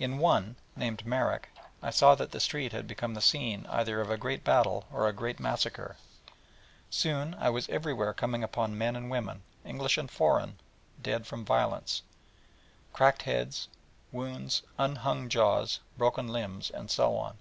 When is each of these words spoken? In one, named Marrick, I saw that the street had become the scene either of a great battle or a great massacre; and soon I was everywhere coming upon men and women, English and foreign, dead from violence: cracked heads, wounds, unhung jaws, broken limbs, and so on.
In 0.00 0.18
one, 0.18 0.56
named 0.74 1.06
Marrick, 1.06 1.44
I 1.80 1.90
saw 1.90 2.16
that 2.16 2.32
the 2.32 2.40
street 2.40 2.72
had 2.72 2.88
become 2.88 3.14
the 3.14 3.20
scene 3.20 3.68
either 3.70 4.00
of 4.00 4.10
a 4.10 4.16
great 4.18 4.42
battle 4.42 4.84
or 4.92 5.06
a 5.06 5.12
great 5.12 5.38
massacre; 5.38 5.90
and 5.94 6.30
soon 6.90 7.34
I 7.34 7.50
was 7.50 7.68
everywhere 7.68 8.12
coming 8.12 8.42
upon 8.42 8.76
men 8.76 8.96
and 8.96 9.08
women, 9.08 9.42
English 9.64 9.96
and 9.96 10.10
foreign, 10.10 10.58
dead 11.00 11.24
from 11.24 11.44
violence: 11.44 12.02
cracked 12.92 13.22
heads, 13.22 13.68
wounds, 14.10 14.62
unhung 14.76 15.28
jaws, 15.28 15.78
broken 15.96 16.26
limbs, 16.26 16.70
and 16.70 16.90
so 16.90 17.16
on. 17.16 17.38